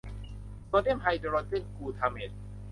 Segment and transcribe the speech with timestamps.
[0.67, 2.31] โซเดียมไฮโดรเจนกลูทาเมต